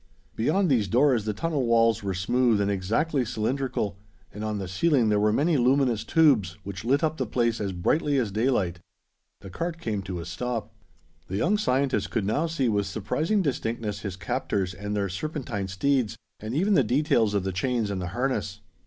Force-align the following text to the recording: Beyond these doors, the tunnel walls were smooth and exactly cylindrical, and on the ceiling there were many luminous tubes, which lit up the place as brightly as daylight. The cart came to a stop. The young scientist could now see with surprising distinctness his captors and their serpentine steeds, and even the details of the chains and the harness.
Beyond 0.35 0.67
these 0.67 0.87
doors, 0.87 1.25
the 1.25 1.33
tunnel 1.35 1.67
walls 1.67 2.01
were 2.01 2.15
smooth 2.15 2.59
and 2.59 2.71
exactly 2.71 3.23
cylindrical, 3.23 3.99
and 4.33 4.43
on 4.43 4.57
the 4.57 4.67
ceiling 4.67 5.09
there 5.09 5.19
were 5.19 5.31
many 5.31 5.57
luminous 5.57 6.03
tubes, 6.03 6.57
which 6.63 6.83
lit 6.83 7.03
up 7.03 7.17
the 7.17 7.27
place 7.27 7.61
as 7.61 7.71
brightly 7.71 8.17
as 8.17 8.31
daylight. 8.31 8.79
The 9.41 9.51
cart 9.51 9.77
came 9.79 10.01
to 10.01 10.19
a 10.19 10.25
stop. 10.25 10.73
The 11.27 11.37
young 11.37 11.55
scientist 11.59 12.09
could 12.09 12.25
now 12.25 12.47
see 12.47 12.67
with 12.67 12.87
surprising 12.87 13.43
distinctness 13.43 13.99
his 13.99 14.15
captors 14.15 14.73
and 14.73 14.95
their 14.95 15.07
serpentine 15.07 15.67
steeds, 15.67 16.17
and 16.39 16.55
even 16.55 16.73
the 16.73 16.83
details 16.83 17.35
of 17.35 17.43
the 17.43 17.51
chains 17.53 17.91
and 17.91 18.01
the 18.01 18.07
harness. 18.07 18.61